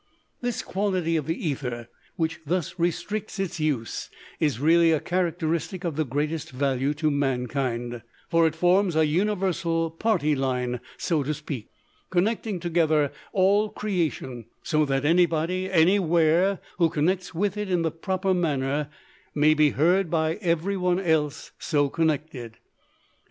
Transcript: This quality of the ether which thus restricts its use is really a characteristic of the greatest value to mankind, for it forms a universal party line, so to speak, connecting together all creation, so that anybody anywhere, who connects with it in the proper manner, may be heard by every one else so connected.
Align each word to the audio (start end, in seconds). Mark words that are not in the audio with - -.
This 0.41 0.63
quality 0.63 1.15
of 1.15 1.27
the 1.27 1.47
ether 1.47 1.87
which 2.15 2.39
thus 2.43 2.79
restricts 2.79 3.37
its 3.37 3.59
use 3.59 4.09
is 4.39 4.59
really 4.59 4.91
a 4.91 4.99
characteristic 4.99 5.83
of 5.83 5.95
the 5.95 6.03
greatest 6.05 6.49
value 6.49 6.95
to 6.95 7.11
mankind, 7.11 8.01
for 8.27 8.47
it 8.47 8.55
forms 8.55 8.95
a 8.95 9.05
universal 9.05 9.91
party 9.91 10.33
line, 10.35 10.79
so 10.97 11.21
to 11.21 11.35
speak, 11.35 11.69
connecting 12.09 12.59
together 12.59 13.11
all 13.31 13.69
creation, 13.69 14.45
so 14.63 14.85
that 14.85 15.05
anybody 15.05 15.69
anywhere, 15.71 16.57
who 16.79 16.89
connects 16.89 17.35
with 17.35 17.55
it 17.55 17.69
in 17.69 17.83
the 17.83 17.91
proper 17.91 18.33
manner, 18.33 18.89
may 19.35 19.53
be 19.53 19.69
heard 19.69 20.09
by 20.09 20.37
every 20.41 20.77
one 20.77 20.99
else 20.99 21.51
so 21.59 21.89
connected. 21.89 22.57